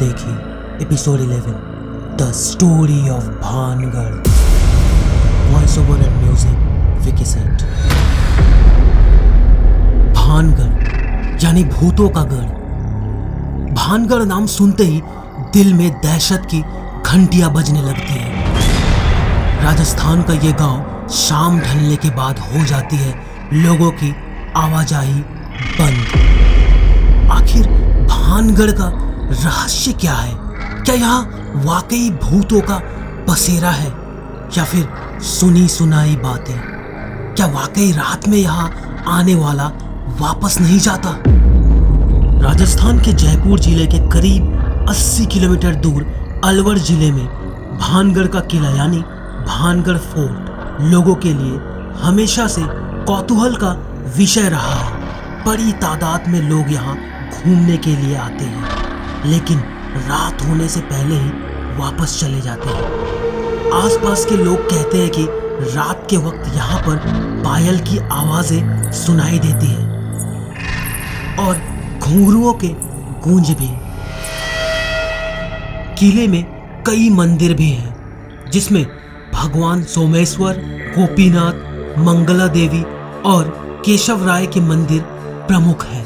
देखिए 0.00 0.34
episode 0.82 1.20
11 1.20 1.54
the 2.18 2.32
story 2.32 3.08
of 3.08 3.24
Bhangarh 3.24 4.14
voice 5.52 5.78
over 5.78 5.98
and 6.02 6.14
music 6.22 7.02
Vicky 7.04 7.24
set 7.24 7.62
Bhangarh 10.14 11.42
यानी 11.44 11.64
भूतों 11.64 12.08
का 12.08 12.22
गढ़। 12.22 12.48
भानगढ़ 13.74 14.24
नाम 14.24 14.46
सुनते 14.46 14.84
ही 14.84 15.02
दिल 15.52 15.74
में 15.74 15.90
दहशत 16.00 16.48
की 16.50 16.60
घंटियाँ 17.06 17.52
बजने 17.52 17.82
लगती 17.82 18.12
है। 18.12 19.64
राजस्थान 19.64 20.22
का 20.22 20.32
ये 20.32 20.52
गाँव 20.52 21.08
शाम 21.08 21.60
ढलने 21.60 21.96
के 21.96 22.10
बाद 22.10 22.38
हो 22.38 22.64
जाती 22.64 22.96
है। 22.96 23.14
लोगों 23.52 23.90
की 23.90 24.14
आवाजाही 24.56 25.20
बंद। 25.80 27.30
आखिर 27.32 27.66
भानगढ़ 28.06 28.70
का 28.70 29.09
रहस्य 29.30 29.92
क्या 29.92 30.14
है? 30.14 30.34
क्या 30.84 30.94
यहाँ 30.94 31.52
वाकई 31.64 32.10
भूतों 32.10 32.60
का 32.60 32.78
बसेरा 33.28 33.70
है? 33.70 33.88
या 34.58 34.64
फिर 34.64 34.88
सुनी 35.22 35.68
सुनाई 35.68 36.16
बातें? 36.16 36.54
क्या 37.34 37.46
वाकई 37.46 37.92
रात 37.92 38.28
में 38.28 38.38
यहाँ 38.38 38.70
आने 39.08 39.34
वाला 39.34 39.68
वापस 40.20 40.58
नहीं 40.60 40.78
जाता? 40.78 41.14
राजस्थान 42.42 42.98
के 42.98 43.12
जयपुर 43.12 43.60
ज़िले 43.60 43.86
के 43.86 43.98
करीब 44.08 44.86
80 44.90 45.26
किलोमीटर 45.26 45.74
दूर 45.74 46.06
अलवर 46.44 46.78
ज़िले 46.78 47.10
में 47.12 47.26
भानगढ़ 47.78 48.26
का 48.26 48.40
किला 48.40 48.70
यानी 48.70 48.98
भानगढ़ 49.46 49.98
फोर्ट 49.98 50.82
लोगों 50.82 51.14
के 51.14 51.32
लिए 51.32 51.58
हमेशा 52.02 52.46
से 52.46 52.62
कौतूहल 53.06 53.54
का 53.54 53.72
विषय 54.16 54.48
रहा। 54.48 54.74
है 54.74 55.44
बड़ी 55.44 55.72
तादाद 55.72 56.28
में 56.28 56.40
लोग 56.42 56.72
यहाँ 56.72 56.96
घूमने 57.30 57.76
के 57.76 57.96
लिए 57.96 58.16
आते 58.16 58.44
हैं। 58.44 58.89
लेकिन 59.26 59.58
रात 60.08 60.42
होने 60.42 60.68
से 60.68 60.80
पहले 60.80 61.14
ही 61.14 61.30
वापस 61.78 62.18
चले 62.20 62.40
जाते 62.40 62.68
हैं। 62.68 63.72
आसपास 63.74 64.24
के 64.24 64.36
लोग 64.36 64.58
कहते 64.70 64.98
हैं 64.98 65.10
कि 65.10 65.26
रात 65.74 66.06
के 66.10 66.16
वक्त 66.16 66.54
यहाँ 66.54 66.80
पर 66.82 66.96
पायल 67.44 67.78
की 67.78 67.98
आवाज़ें 67.98 68.92
सुनाई 68.92 69.38
देती 69.38 69.66
है 69.66 69.88
और 71.38 71.60
घुंघरुओं 71.98 72.52
के 72.54 72.68
गूंज 73.20 73.50
भी। 73.50 73.68
किले 75.98 76.26
में 76.28 76.44
कई 76.86 77.08
मंदिर 77.10 77.54
भी 77.54 77.70
हैं, 77.70 78.50
जिसमें 78.50 78.84
भगवान 79.34 79.82
सोमेश्वर, 79.82 80.60
गोपीनाथ, 80.98 81.98
मंगला 81.98 82.46
देवी 82.46 82.82
और 83.26 83.48
केशव 83.84 84.26
राय 84.26 84.46
के 84.46 84.60
मंदिर 84.60 85.02
प्रमुख 85.48 85.84
है। 85.84 86.04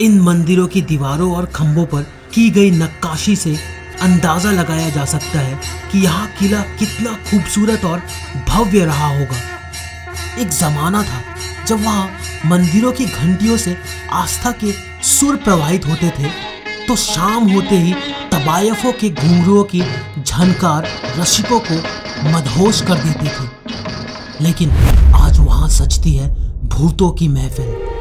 इन 0.00 0.20
मंदिरों 0.20 0.66
की 0.66 0.82
दीवारों 0.82 1.34
और 1.36 1.46
खंभों 1.46 1.84
पर 1.86 2.06
की 2.34 2.48
गई 2.50 2.70
नक्काशी 2.70 3.36
से 3.36 3.56
अंदाज़ा 4.02 4.50
लगाया 4.50 4.88
जा 4.90 5.04
सकता 5.04 5.40
है 5.40 5.58
कि 5.92 5.98
यहाँ 5.98 6.26
किला 6.38 6.60
कितना 6.78 7.12
खूबसूरत 7.30 7.84
और 7.84 8.02
भव्य 8.48 8.84
रहा 8.84 9.08
होगा। 9.08 9.36
एक 10.40 10.48
जमाना 10.48 11.02
था 11.02 11.22
जब 11.66 11.84
वहाँ 11.84 12.10
मंदिरों 12.46 12.92
की 12.92 13.04
घंटियों 13.04 13.56
से 13.56 13.76
आस्था 14.12 14.50
के 14.64 14.72
सुर 15.04 15.36
प्रवाहित 15.36 15.86
होते 15.86 16.10
थे 16.18 16.30
तो 16.86 16.96
शाम 16.96 17.50
होते 17.52 17.78
ही 17.78 17.92
तबायफों 18.32 18.92
के 18.92 19.10
घुंघरुओं 19.10 19.64
की 19.64 19.82
झनकार 20.20 20.88
रसिकों 21.18 21.60
को 21.70 21.76
मदहोश 22.30 22.80
कर 22.80 23.02
देती 23.04 23.28
थी। 23.28 24.44
लेकिन 24.44 24.70
आज 25.14 25.38
वहाँ 25.38 25.68
सजती 25.70 26.14
है 26.14 26.28
भूतों 26.68 27.10
की 27.10 27.28
महफिल। 27.28 27.93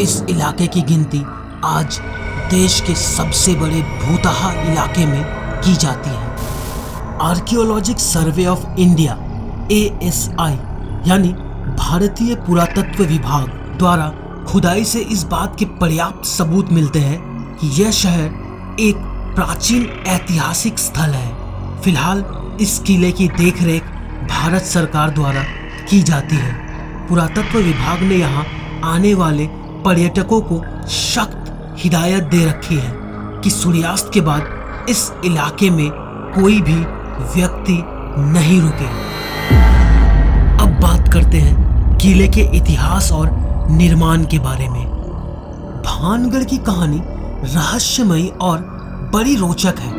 इस 0.00 0.22
इलाके 0.30 0.66
की 0.66 0.82
गिनती 0.82 1.22
आज 1.64 1.98
देश 2.50 2.80
के 2.80 2.94
सबसे 2.94 3.54
बड़े 3.54 3.80
भूतहा 3.82 4.52
इलाके 4.62 5.04
में 5.06 5.24
की 5.64 5.74
जाती 5.74 6.10
है। 6.10 7.18
Archaeological 7.22 7.98
survey 7.98 8.46
of 8.46 8.64
India 8.78 9.16
ASI 9.72 10.54
यानी 11.10 11.32
भारतीय 11.74 12.34
पुरातत्व 12.46 13.04
विभाग 13.04 13.48
द्वारा 13.78 14.08
खुदाई 14.48 14.84
से 14.84 15.00
इस 15.08 15.24
बात 15.24 15.56
के 15.58 15.64
पर्याप्त 15.80 16.24
सबूत 16.24 16.72
मिलते 16.72 17.00
हैं 17.00 17.20
कि 17.56 17.68
यह 17.82 17.90
शहर 17.90 18.76
एक 18.80 19.04
प्राचीन 19.36 19.88
ऐतिहासिक 20.06 20.78
स्थल 20.78 21.14
है। 21.14 21.80
फ़िलहाल 21.82 22.24
इस 22.60 22.78
किले 22.78 23.12
की 23.12 23.28
देखरेख 23.28 23.82
भारत 24.30 24.62
सरकार 24.62 25.10
द्वारा 25.10 25.44
की 25.90 26.02
जाती 26.02 26.36
है। 26.36 26.52
पुरातत्व 27.08 27.58
विभाग 27.58 28.02
ने 28.02 28.16
यहाँ 28.16 28.46
आने 28.84 29.14
वाले 29.14 29.48
पर्यटकों 29.84 30.40
को 30.40 30.62
सख्त 30.86 31.74
हिदायत 31.78 32.22
दे 32.22 32.44
रखी 32.46 32.76
है 32.76 32.92
कि 33.42 33.50
सूर्यास्त 33.50 34.10
के 34.14 34.20
बाद 34.20 34.86
इस 34.88 35.12
इलाके 35.24 35.70
में 35.70 35.90
कोई 36.34 36.60
भी 36.60 36.76
व्यक्ति 37.34 37.82
नहीं 38.18 38.60
रुके। 38.60 38.88
अब 40.62 40.78
बात 40.80 41.12
करते 41.12 41.38
हैं 41.38 41.98
किले 41.98 42.28
के 42.28 42.40
इतिहास 42.56 43.12
और 43.12 43.30
निर्माण 43.70 44.24
के 44.24 44.38
बारे 44.38 44.68
में। 44.68 44.84
भानगढ़ 45.82 46.44
की 46.44 46.58
कहानी 46.58 47.00
रहस्यमयी 47.44 48.28
और 48.40 48.58
बड़ी 49.14 49.36
रोचक 49.36 49.78
है। 49.78 49.92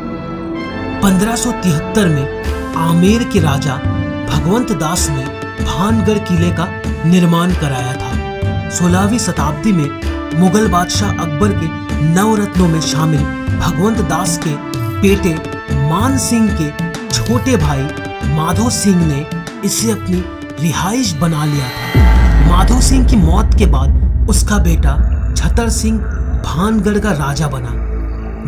1573 1.00 2.08
में 2.08 2.74
आमेर 2.76 3.24
के 3.24 3.40
राजा 3.40 3.76
भगवंत 4.28 4.72
दास 4.72 5.08
ने 5.10 5.24
भानगढ़ 5.64 6.18
किले 6.18 6.50
का 6.50 6.66
निर्माण 7.06 7.54
कराया 7.54 7.92
था। 7.92 8.01
16वीं 8.72 9.18
शताब्दी 9.18 9.72
में 9.72 10.38
मुगल 10.40 10.68
बादशाह 10.68 11.10
अकबर 11.12 11.52
के 11.52 11.66
नवरत्नों 12.04 12.68
में 12.68 12.80
शामिल 12.80 13.20
भगवंत 13.58 13.98
दास 14.10 14.38
के 14.46 14.54
बेटे 15.00 15.34
मान 15.90 16.16
सिंह 16.18 16.48
के 16.60 16.68
छोटे 17.08 17.56
भाई 17.56 17.82
माधो 18.28 18.70
सिंह 18.70 19.04
ने 19.06 19.26
इसे 19.64 19.90
अपनी 19.90 20.22
रिहाइश 20.62 21.12
बना 21.14 21.44
लिया 21.44 21.68
था। 21.68 22.48
माधो 22.48 22.80
सिंह 22.80 23.06
की 23.08 23.16
मौत 23.16 23.54
के 23.58 23.66
बाद 23.66 24.26
उसका 24.30 24.58
बेटा 24.64 24.96
छतर 25.36 25.68
सिंह 25.70 25.98
भानगढ़ 26.44 26.98
का 26.98 27.12
राजा 27.12 27.48
बना, 27.48 27.72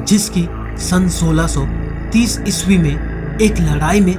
जिसकी 0.05 0.49
सन 0.81 1.09
1630 1.11 2.39
ईस्वी 2.49 2.79
में 2.79 3.39
एक 3.39 3.61
लड़ाई 3.61 4.01
में 4.01 4.17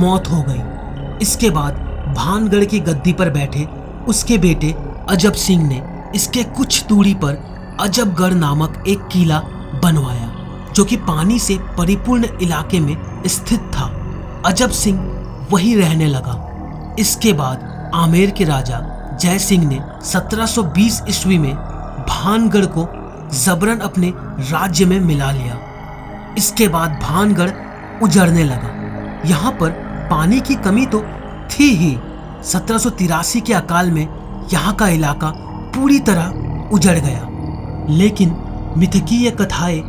मौत 0.00 0.30
हो 0.30 0.44
गई। 0.48 1.18
इसके 1.22 1.50
बाद 1.50 1.86
भानगढ़ 2.16 2.64
की 2.64 2.80
गद्दी 2.80 3.12
पर 3.12 3.30
बैठे 3.30 3.66
उसके 4.08 4.38
बेटे 4.38 4.74
अजब 5.08 5.32
सिंह 5.32 5.66
ने 5.68 5.82
इसके 6.14 6.42
कुछ 6.42 6.86
दूरी 6.86 7.14
पर 7.14 7.76
अजबगढ़ 7.80 8.32
नामक 8.32 8.84
एक 8.88 9.06
किला 9.06 9.38
बनवाया, 9.82 10.28
जो 10.72 10.84
कि 10.84 10.96
पानी 10.96 11.38
से 11.38 11.58
परिपूर्ण 11.78 12.26
इलाके 12.42 12.80
में 12.80 13.22
स्थित 13.26 13.60
था। 13.60 13.86
अजब 14.46 14.70
सिंह 14.70 14.98
वही 15.50 15.74
रहने 15.74 16.06
लगा। 16.06 16.96
इसके 16.98 17.32
बाद 17.32 17.90
आमेर 17.94 18.30
के 18.30 18.44
राजा 18.44 18.80
जय 19.20 19.38
सिंह 19.38 19.66
ने 19.68 19.80
1720 20.04 21.02
ईस्वी 21.08 21.38
में 21.38 21.54
भानगढ़ 22.08 22.66
को 22.66 22.88
जबरन 23.44 23.78
अपने 23.78 24.12
राज्य 24.50 24.84
में 24.84 25.00
मिला 25.00 25.30
लिया। 25.32 25.58
इसके 26.38 26.68
बाद 26.68 26.98
भानगढ़ 27.02 27.50
उजड़ने 28.02 28.44
लगा। 28.44 29.22
यहाँ 29.26 29.52
पर 29.52 29.70
पानी 30.10 30.40
की 30.40 30.54
कमी 30.54 30.86
तो 30.86 31.00
थी 31.50 31.74
ही। 31.74 31.98
सत्रह 32.44 32.78
सौ 32.78 32.90
तिरासी 32.90 33.40
के 33.40 33.52
अकाल 33.54 33.90
में 33.90 34.06
यहाँ 34.52 34.74
का 34.74 34.88
इलाका 34.88 35.30
पूरी 35.74 35.98
तरह 36.00 36.68
उजड़ 36.72 36.98
गया। 36.98 37.28
लेकिन 37.90 38.36
मिथकीय 38.76 39.30
कथाएँ, 39.30 39.80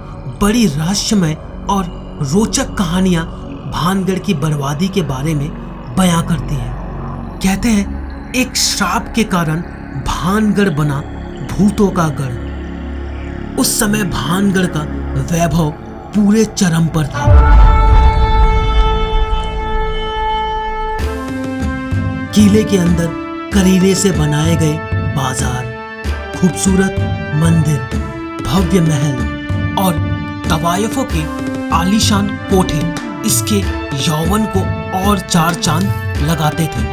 बड़ी 0.41 0.65
रहस्यमय 0.65 1.33
और 1.69 1.85
रोचक 2.31 2.73
कहानियाँ 2.73 3.25
भानगढ़ 3.73 4.19
की 4.19 4.33
बर्बादी 4.33 4.87
के 4.87 5.01
बारे 5.01 5.33
में 5.33 5.49
बयां 5.95 6.23
करती 6.23 6.55
हैं। 6.55 6.73
कहते 7.43 7.69
हैं, 7.69 8.31
एक 8.31 8.55
श्राप 8.55 9.13
के 9.15 9.23
कारण 9.23 9.61
भानगढ़ 10.07 10.69
बना 10.69 11.01
भूतों 11.51 11.89
का 11.89 12.07
गढ़। 12.07 13.57
उस 13.59 13.79
समय 13.79 14.03
भानगढ़ 14.03 14.65
का 14.65 14.81
वैभव 15.21 15.71
पूरे 16.15 16.45
चरम 16.45 16.85
पर 16.87 17.07
था। 17.07 17.23
किले 22.35 22.63
के 22.63 22.77
अंदर 22.77 23.28
करीने 23.53 23.93
से 23.95 24.11
बनाए 24.11 24.55
गए 24.55 24.77
बाज़ार, 25.15 25.65
खूबसूरत 26.35 26.95
मंदिर, 27.35 27.79
भव्य 28.43 28.81
महल 28.81 29.75
और 29.79 29.93
तवायफों 30.49 31.05
के 31.13 31.23
आलीशान 31.75 32.27
कोठे 32.49 32.79
इसके 33.27 33.59
यौवन 34.01 34.45
को 34.47 34.61
और 35.01 35.19
चार 35.21 35.53
चाँद 35.55 35.83
लगाते 36.21 36.65
थे। 36.67 36.83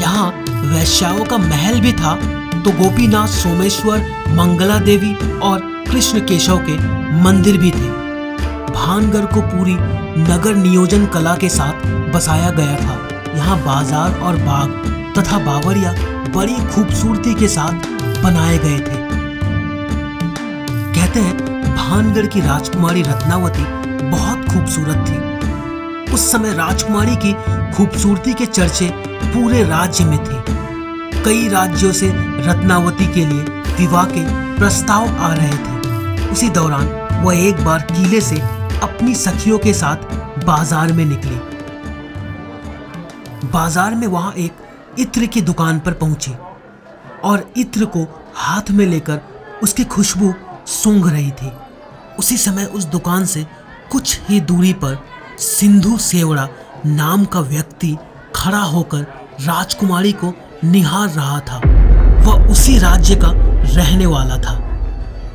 यहाँ 0.00 0.30
वैश्याओं 0.66 1.24
का 1.24 1.38
महल 1.38 1.80
भी 1.80 1.92
था 1.92 2.14
तो 2.62 2.70
गोपीनाथ 2.72 3.28
सोमेश्वर, 3.28 3.98
मंगला 4.30 4.78
देवी 4.80 5.14
और 5.40 5.60
कृष्ण 5.90 6.20
केशव 6.26 6.58
के 6.68 6.76
मंदिर 7.22 7.56
भी 7.58 7.70
थे। 7.70 7.90
भानगढ़ 8.72 9.24
को 9.24 9.40
पूरी 9.42 9.74
नगर 10.22 10.54
नियोजन 10.56 11.06
कला 11.06 11.34
के 11.36 11.48
साथ 11.48 11.86
बसाया 12.14 12.50
गया 12.52 12.76
था। 12.76 12.94
यहाँ 13.36 13.58
बाज़ार 13.64 14.18
और 14.20 14.36
बाग 14.38 14.91
तथा 15.18 15.38
बावरिया 15.38 15.92
बड़ी 16.34 16.56
खूबसूरती 16.66 17.34
के 17.34 17.48
साथ 17.48 17.74
बनाए 18.22 18.58
गए 18.58 18.78
थे। 18.78 19.00
कहते 20.94 21.20
हैं, 21.20 21.36
भानगढ़ 21.76 22.26
की 22.26 22.40
राजकुमारी 22.40 23.02
रत्नावती 23.02 23.64
बहुत 24.10 24.48
खूबसूरत 24.48 25.04
थी। 25.08 26.12
उस 26.14 26.30
समय 26.32 26.54
राजकुमारी 26.54 27.16
की 27.16 27.32
खूबसूरती 27.72 28.34
के 28.34 28.46
चर्चे 28.46 28.88
पूरे 29.24 29.62
राज्य 29.64 30.04
में 30.04 30.18
थे। 30.18 30.40
कई 31.24 31.48
राज्यों 31.48 31.92
से 31.92 32.08
रत्नावती 32.46 33.06
के 33.06 33.24
लिए 33.26 33.42
विवाह 33.78 34.04
के 34.06 34.24
प्रस्ताव 34.58 35.08
आ 35.18 35.32
रहे 35.34 35.56
थे। 35.56 36.30
उसी 36.30 36.48
दौरान 36.50 36.86
वह 37.24 37.46
एक 37.48 37.64
बार 37.64 37.80
किले 37.92 38.20
से 38.20 38.36
अपनी 38.82 39.14
सखियों 39.14 39.58
के 39.58 39.72
साथ 39.74 39.96
बाज़ार 40.44 40.92
में 40.92 41.04
निकली। 41.04 41.38
बाज़ार 43.48 43.94
में 43.94 44.06
वहाँ 44.06 44.32
एक 44.32 44.52
इत्र 44.98 45.26
की 45.26 45.40
दुकान 45.40 45.78
पर 45.80 45.92
पहुँची 45.92 46.32
और 47.24 47.52
इत्र 47.56 47.84
को 47.84 48.06
हाथ 48.34 48.70
में 48.70 48.86
लेकर 48.86 49.20
उसकी 49.62 49.84
खुशबू 49.84 50.34
सूंघ 50.66 51.08
रही 51.08 51.30
थी। 51.30 51.52
उसी 52.18 52.36
समय 52.36 52.64
उस 52.64 52.84
दुकान 52.84 53.24
से 53.24 53.46
कुछ 53.92 54.20
ही 54.28 54.40
दूरी 54.40 54.72
पर 54.72 54.98
सिंधु 55.38 55.96
सेवड़ा 55.98 56.48
नाम 56.86 57.24
का 57.24 57.40
व्यक्ति 57.40 57.96
खड़ा 58.34 58.62
होकर 58.62 59.02
राजकुमारी 59.40 60.12
को 60.12 60.32
निहार 60.64 61.08
रहा 61.08 61.40
था। 61.40 61.60
वह 62.22 62.50
उसी 62.50 62.78
राज्य 62.78 63.16
का 63.16 63.30
रहने 63.76 64.06
वाला 64.06 64.36
था 64.36 64.56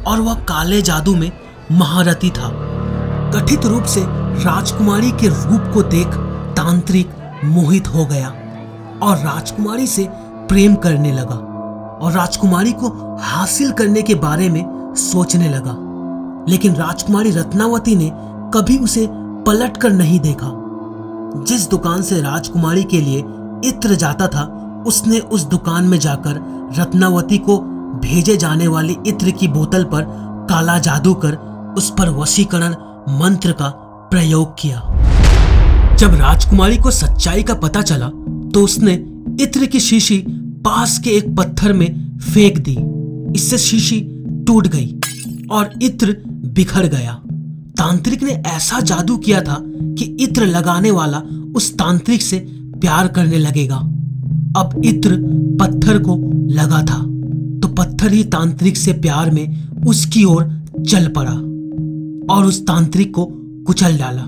और 0.08 0.22
वह 0.22 0.34
काले 0.34 0.82
जादू 0.82 1.16
में 1.16 1.32
महारथी 1.72 2.30
था। 2.30 2.50
कथित 3.36 3.66
रूप 3.66 3.84
से 3.84 4.04
राजकुमारी 4.44 5.12
के 5.12 5.28
रूप 5.28 5.72
को 5.74 5.84
देख 5.84 6.08
तांत्रिक 6.58 7.10
मोहित 7.46 7.88
हो 7.88 8.06
गया। 8.06 8.37
और 9.04 9.18
राजकुमारी 9.18 9.88
से 9.88 10.08
प्रेम 10.50 10.76
करने 10.76 11.12
लगा 11.12 11.36
और 12.02 12.12
राजकुमारी 12.12 12.72
को 12.72 13.18
हासिल 13.22 13.72
करने 13.72 14.02
के 14.02 14.16
बारे 14.16 14.50
में 14.50 14.94
सोचने 14.96 15.50
लगा। 15.50 15.76
लेकिन 16.50 16.76
राजकुमारी 16.76 17.32
रत्नावती 17.32 17.96
ने 17.96 18.12
कभी 18.54 18.78
उसे 18.78 19.08
पलट 19.12 19.78
कर 19.78 19.92
नहीं 19.92 20.20
देखा। 20.20 20.54
जिस 21.44 21.70
दुकान 21.70 22.02
से 22.02 22.22
राजकुमारी 22.22 22.84
के 22.84 23.02
लिए 23.02 23.20
इत्र 23.66 23.96
जाता 23.96 24.28
था, 24.28 24.44
उसने 24.88 25.20
उस 25.20 25.44
दुकान 25.44 25.84
में 25.84 26.00
जाकर 26.00 26.36
रत्नावती 26.80 27.38
को 27.38 27.58
भेजे 28.04 28.38
जाने 28.38 28.68
वाली 28.68 28.98
इत्र 29.08 29.32
की 29.32 29.48
बोतल 29.48 29.84
पर 29.84 30.02
काला 30.50 30.80
जादू 30.80 31.14
कर 31.14 31.36
उस 31.78 31.90
पर 31.90 32.10
वशीकरण 32.10 32.76
मंत्र 33.10 33.52
का 33.52 33.70
प्रयोग 34.12 34.56
किया। 34.60 34.80
जब 35.96 36.14
राजकुमारी 36.14 36.78
को 36.78 36.92
सच्चाई 36.92 37.44
का 37.44 37.54
पता 37.54 37.82
चला 37.82 38.10
तो 38.58 38.64
उसने 38.64 38.94
इत्र 39.42 39.66
की 39.66 39.80
शीशी 39.80 40.18
पास 40.66 40.98
के 41.00 41.10
एक 41.10 41.26
पत्थर 41.36 41.74
में 41.74 42.18
फेंक 42.18 42.58
दी। 42.68 42.76
इससे 43.36 43.58
शीशी 43.58 44.00
टूट 44.48 44.68
गई 44.68 44.88
और 45.52 45.74
इत्र 45.82 46.16
बिखर 46.54 46.88
गया। 46.88 47.14
तांत्रिक 47.78 48.24
ने 48.24 48.32
ऐसा 48.48 48.80
जादू 48.82 49.18
किया 49.18 49.42
था 49.42 49.58
कि 49.62 50.06
इत्र 50.20 50.46
लगाने 50.46 50.92
वाला 50.92 51.18
उस 51.56 51.72
तांत्रिक 51.74 52.22
से 52.22 52.40
प्यार 52.82 53.08
करने 53.08 53.38
लगेगा। 53.38 53.76
अब 54.58 54.82
इत्र 54.86 55.18
पत्थर 55.62 56.00
को 56.00 56.16
लगा 56.52 56.82
था 56.84 56.98
तो 57.60 57.68
पत्थर 57.74 58.14
ही 58.14 58.24
तांत्रिक 58.24 58.78
से 58.78 58.94
प्यार 58.94 59.32
में 59.32 59.86
उसकी 59.88 60.24
ओर 60.24 60.50
चल 60.90 61.08
पड़ा 61.18 61.36
और 62.36 62.46
उस 62.46 62.66
तांत्रिक 62.66 63.14
को 63.16 63.28
कुचल 63.68 63.98
डाला। 63.98 64.26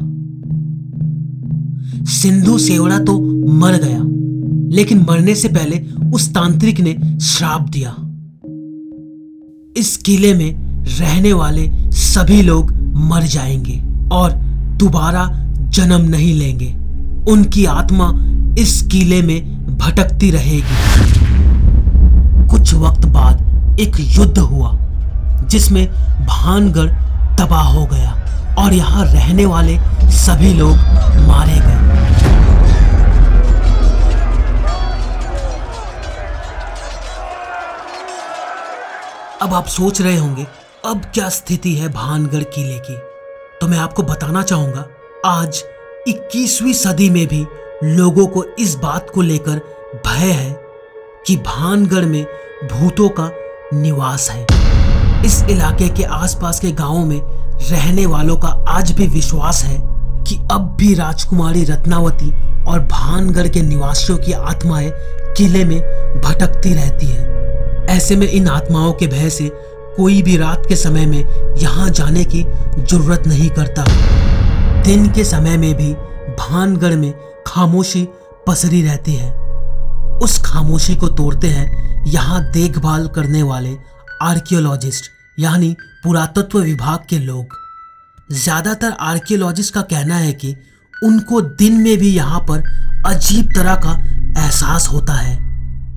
सिंधु 2.12 2.58
सेवड़ा 2.58 3.00
तो 3.00 3.20
मर 3.54 3.82
गया। 3.84 4.06
लेकिन 4.70 5.06
मरने 5.10 5.36
से 5.36 5.48
पहले 5.48 5.80
उस 6.12 6.34
तांत्रिक 6.34 6.80
ने 6.80 7.20
श्राप 7.20 7.62
दिया। 7.70 7.96
इस 9.78 9.98
किले 10.06 10.34
में 10.34 10.84
रहने 11.00 11.34
वाले 11.34 11.72
सभी 11.92 12.42
लोग 12.42 12.72
मर 12.96 13.24
जाएँगे 13.24 13.84
और 14.12 14.32
दोबारा 14.78 15.30
जन्म 15.70 16.02
नहीं 16.02 16.34
लेंगे। 16.34 16.76
उनकी 17.32 17.66
आत्मा 17.66 18.14
इस 18.62 18.82
किले 18.82 19.22
में 19.22 19.60
भटकती 19.78 20.32
रहेगी। 20.32 20.78
कुछ 22.48 22.74
वक्त 22.74 23.06
बाद 23.06 23.50
एक 23.80 23.92
युद्ध 24.00 24.40
हुआ, 24.40 24.78
जिसमें 25.48 25.88
भानगढ़ 26.26 26.90
तबाह 27.38 27.68
हो 27.68 27.86
गया 27.86 28.12
और 28.60 28.74
यहाँ 28.74 29.06
रहने 29.06 29.46
वाले 29.46 29.78
सभी 30.04 30.54
लोग 30.54 30.76
मारे 31.28 31.56
गए। 31.56 32.09
अब 39.42 39.54
आप 39.54 39.68
सोच 39.68 40.02
रहे 40.02 40.18
होंगे, 40.18 40.46
अब 40.86 41.02
क्या 41.14 41.30
स्थिति 41.30 41.74
है 41.76 41.90
भानगढ़ 41.90 42.44
किले 42.44 42.80
की? 42.80 42.96
तो 43.62 43.68
मैं 43.68 43.78
आपको 43.78 44.04
बताना 44.04 44.42
चाहूँगा, 44.44 44.86
आज 45.26 45.64
21वीं 46.08 46.74
सदी 46.74 47.10
में 47.10 47.28
भी 47.28 47.46
लोगों 47.84 48.28
को 48.28 48.44
इस 48.44 48.76
बात 48.76 49.10
को 49.10 49.22
लेकर 49.22 49.62
भय 50.08 50.32
है 50.32 50.60
कि 51.28 51.38
भानगढ़ 51.38 52.06
में 52.06 52.24
भूतों 52.74 53.10
का 53.10 53.30
निवास 53.74 54.30
है। 54.30 54.46
इस 55.26 55.44
इलाके 55.44 55.90
के 55.90 56.04
आसपास 56.04 56.60
के 56.60 56.72
गाँवों 56.72 57.06
में 57.06 57.20
रहने 57.72 58.06
वालों 58.06 58.38
का 58.38 58.48
आज 58.68 58.92
भी 58.92 59.08
विश्वास 59.08 59.64
है 59.64 59.80
कि 60.24 60.48
अब 60.52 60.76
भी 60.80 60.94
राजकुमारी 60.96 61.64
रत्नावती 61.64 62.32
और 62.66 62.80
भानगढ़ 62.80 63.48
के 63.48 63.62
निवासियों 63.62 64.18
की 64.18 64.34
आत्माएँ 64.34 64.92
किले 65.38 65.66
में 65.66 65.80
भटकती 66.22 66.74
रहती 66.74 67.06
है। 67.06 67.39
ऐसे 67.90 68.16
में 68.16 68.28
इन 68.28 68.48
आत्माओं 68.48 68.94
के 68.94 69.08
भय 69.08 69.30
से 69.30 69.50
कोई 69.96 70.22
भी 70.22 70.36
रात 70.38 70.64
के 70.70 70.76
समय 70.76 71.06
में 71.06 71.56
यहाँ 71.58 71.90
जाने 71.90 72.24
की 72.26 72.44
ज़रूरत 72.44 73.24
नहीं 73.28 73.50
करता। 73.50 73.86
दिन 74.84 75.10
के 75.12 75.24
समय 75.24 75.58
में 75.58 75.74
भी 75.76 75.94
भानगढ़ 76.40 76.96
में 76.96 77.12
खामोशी 77.48 78.08
पसरी 78.48 78.82
रहती 78.82 79.16
है। 79.16 79.32
उस 80.20 80.42
खामोशी 80.46 80.96
को 80.96 81.08
तोड़ते 81.10 81.48
हैं 81.48 82.04
यहाँ 82.08 82.42
देखभाल 82.52 83.08
करने 83.08 83.42
वाले 83.44 83.76
आर्कियोलॉजिस्ट, 84.22 85.10
यानी 85.40 85.76
पुरातत्व 86.04 86.60
विभाग 86.60 87.06
के 87.10 87.20
लोग। 87.20 87.58
ज़्यादातर 88.34 88.96
आर्कियोलॉजिस्ट 89.02 89.74
का 89.74 89.82
कहना 89.84 90.16
है 90.16 90.34
कि 90.34 90.56
उनको 90.94 91.42
दिन 91.42 91.82
में 91.82 91.98
भी 91.98 92.10
यहाँ 92.10 92.40
पर 92.50 92.64
अजीब 93.08 93.50
तरह 93.56 93.76
का 93.86 93.92
एहसास 94.38 94.88
होता 94.88 95.14
है। 95.14 95.38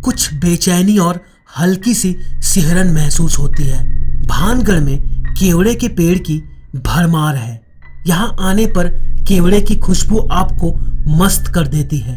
कुछ 0.02 0.32
बेचैनी 0.34 0.98
और 0.98 1.20
हल्की 1.58 1.94
सी 1.94 2.16
सिहरन 2.42 2.92
महसूस 2.94 3.38
होती 3.38 3.64
है। 3.64 3.82
भानगढ़ 4.26 4.80
में 4.80 4.98
केवड़े 5.34 5.74
के 5.74 5.88
पेड़ 5.88 6.18
की 6.18 6.38
भरमार 6.76 7.36
है। 7.36 7.60
यहाँ 8.06 8.34
आने 8.40 8.66
पर 8.66 8.88
केवड़े 9.28 9.60
की 9.60 9.76
खुशबू 9.76 10.18
आपको 10.32 10.72
मस्त 11.16 11.52
कर 11.54 11.66
देती 11.68 11.98
है। 11.98 12.16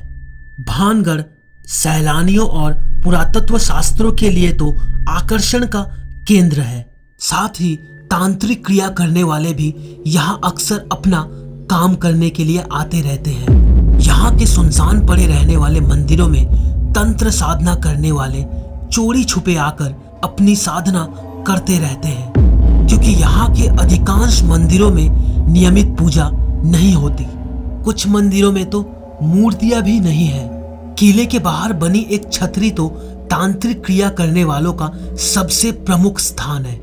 भानगढ़ 0.67 1.21
सैलानियों 1.67 2.47
और 2.47 2.73
पुरातत्व 3.03 3.57
शास्त्रों 3.59 4.11
के 4.11 4.29
लिए 4.29 4.53
तो 4.53 4.71
आकर्षण 5.09 5.65
का 5.65 5.81
केंद्र 6.27 6.61
है। 6.61 6.85
साथ 7.19 7.61
ही 7.61 7.75
तांत्रिक 8.11 8.65
क्रिया 8.65 8.87
करने 8.89 9.23
वाले 9.23 9.53
भी 9.53 9.73
यहाँ 10.07 10.39
अक्सर 10.45 10.87
अपना 10.91 11.25
काम 11.69 11.95
करने 11.95 12.29
के 12.29 12.43
लिए 12.43 12.63
आते 12.73 13.01
रहते 13.01 13.31
हैं। 13.31 13.99
यहाँ 13.99 14.35
के 14.37 14.45
सुनसान 14.45 15.05
पड़े 15.07 15.25
रहने 15.27 15.55
वाले 15.57 15.79
मंदिरों 15.81 16.27
में 16.27 16.45
तंत्र 16.93 17.31
साधना 17.31 17.75
करने 17.75 18.11
वाले 18.11 18.43
चोरी 18.85 19.23
छुपे 19.23 19.55
आकर 19.57 19.93
अपनी 20.23 20.55
साधना 20.55 21.05
करते 21.47 21.77
रहते 21.79 22.07
हैं, 22.07 22.87
क्योंकि 22.87 23.11
यहाँ 23.11 23.53
के 23.53 23.67
अधिकांश 23.77 24.41
मंदिरों 24.43 24.89
में 24.91 25.07
नियमित 25.47 25.95
पूजा 25.99 26.29
नहीं 26.31 26.93
होती। 26.93 27.25
कुछ 27.83 28.07
मंदिरों 28.07 28.51
में 28.51 28.65
तो 28.69 28.81
मूर्तियाँ 29.21 29.81
भी 29.83 29.99
नहीं 29.99 30.27
है। 30.27 30.47
किले 30.99 31.25
के 31.25 31.39
बाहर 31.39 31.73
बनी 31.73 31.99
एक 32.11 32.31
छतरी 32.33 32.71
तो 32.71 32.87
तांत्रिक 33.31 33.83
क्रिया 33.85 34.09
करने 34.09 34.43
वालों 34.43 34.73
का 34.73 34.91
सबसे 35.23 35.71
प्रमुख 35.71 36.19
स्थान 36.19 36.65
है। 36.65 36.79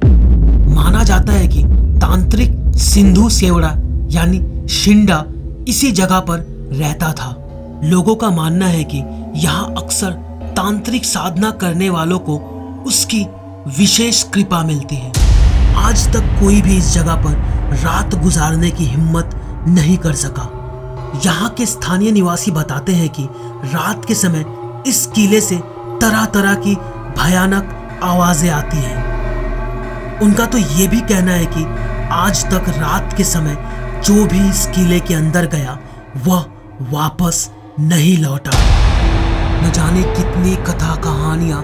माना 0.74 1.02
जाता 1.04 1.32
है 1.32 1.48
कि 1.48 1.62
तांत्रिक 2.00 2.76
सिंधु 2.82 3.28
सेवड़ा, 3.30 3.68
यानी 4.10 4.66
शिंडा, 4.68 5.24
इसी 5.68 5.90
जगह 5.92 6.20
पर 6.20 6.38
रहता 6.72 7.12
था। 7.12 7.36
लोगों 7.84 8.14
का 8.16 8.30
मानना 8.30 8.66
है 8.66 8.84
कि 8.84 9.02
यहाँ 9.36 9.74
अक्सर 9.74 10.10
तांत्रिक 10.54 11.04
साधना 11.04 11.50
करने 11.60 11.88
वालों 11.90 12.18
को 12.18 12.36
उसकी 12.86 13.24
विशेष 13.78 14.22
कृपा 14.24 14.62
मिलती 14.62 14.96
है। 14.96 15.12
आज 15.78 16.06
तक 16.12 16.36
कोई 16.40 16.60
भी 16.62 16.76
इस 16.76 16.92
जगह 16.94 17.14
पर 17.24 17.76
रात 17.82 18.14
गुजारने 18.14 18.70
की 18.70 18.84
हिम्मत 18.84 19.30
नहीं 19.68 19.96
कर 19.98 20.14
सका। 20.14 20.48
यहाँ 21.24 21.48
के 21.48 21.66
स्थानीय 21.66 22.10
निवासी 22.12 22.50
बताते 22.50 22.92
हैं 22.92 23.08
कि 23.08 23.28
रात 23.74 24.04
के 24.04 24.14
समय 24.14 24.44
इस 24.86 25.06
किले 25.06 25.40
से 25.40 25.56
तरह 26.00 26.24
तरह 26.34 26.54
की 26.64 26.74
भयानक 27.18 28.00
आवाज़ें 28.02 28.50
आती 28.50 28.76
हैं। 28.76 30.20
उनका 30.22 30.46
तो 30.46 30.58
ये 30.58 30.86
भी 30.88 31.00
कहना 31.02 31.32
है 31.32 31.46
कि 31.54 31.64
आज 32.12 32.44
तक 32.44 32.68
रात 32.78 33.14
के 33.16 33.24
समय 33.24 33.56
जो 34.04 34.24
भी 34.24 34.48
इस 34.48 34.66
किले 34.66 35.00
के 35.00 35.14
अंदर 35.14 35.46
गया, 35.46 35.78
वह 36.26 36.44
वापस 36.92 37.48
नहीं 37.80 38.16
लौटा। 38.18 38.50
न 39.62 39.70
जाने 39.72 40.02
कितनी 40.14 40.54
कथा 40.64 40.94
कहानियाँ 41.04 41.62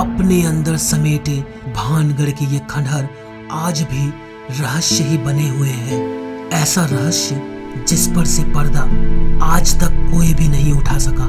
अपने 0.00 0.42
अंदर 0.46 0.76
समेटे 0.78 1.40
भानगढ़ 1.74 2.30
के 2.30 2.44
ये 2.44 2.58
खंडहर 2.70 3.08
आज 3.52 3.82
भी 3.82 4.08
रहस्य 4.60 5.04
ही 5.04 5.18
बने 5.18 5.48
हुए 5.48 5.68
हैं। 5.68 6.50
ऐसा 6.52 6.84
रहस्य 6.84 7.40
जिस 7.88 8.06
पर 8.06 8.24
से 8.26 8.42
पर्दा 8.52 8.80
आज 9.46 9.74
तक 9.80 9.96
कोई 10.12 10.34
भी 10.34 10.48
नहीं 10.48 10.72
उठा 10.72 10.98
सका। 10.98 11.26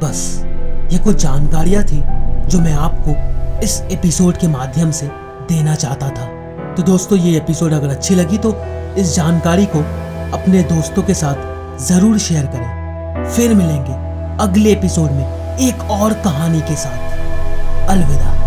बस, 0.00 0.20
ये 0.92 0.98
कुछ 0.98 1.16
जानकारियाँ 1.16 1.82
थी 1.84 2.02
जो 2.48 2.60
मैं 2.60 2.74
आपको 2.74 3.64
इस 3.64 3.80
एपिसोड 3.92 4.36
के 4.36 4.48
माध्यम 4.48 4.90
से 4.90 5.06
देना 5.48 5.74
चाहता 5.74 6.08
था। 6.08 6.26
तो 6.74 6.82
दोस्तों, 6.82 7.18
ये 7.18 7.36
एपिसोड 7.36 7.72
अगर 7.72 7.88
अच्छी 7.88 8.14
लगी 8.14 8.38
तो 8.38 8.56
इस 8.98 9.14
जानकारी 9.16 9.66
को 9.66 9.78
अपने 10.38 10.62
दोस्तों 10.70 11.02
के 11.02 11.14
साथ 11.14 11.78
ज़रूर 11.86 12.18
शेयर 12.18 12.46
करें। 12.46 12.77
फिर 13.36 13.54
मिलेंगे 13.54 13.92
अगले 14.42 14.72
एपिसोड 14.72 15.10
में 15.10 15.58
एक 15.58 15.90
और 15.90 16.12
कहानी 16.12 16.60
के 16.60 16.76
साथ। 16.76 17.88
अलविदा। 17.88 18.37